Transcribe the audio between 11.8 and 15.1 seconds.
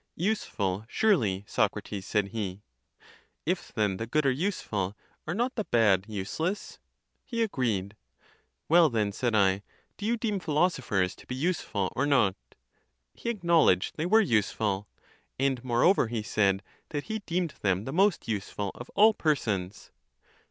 or not?—He acknowledged they were useful;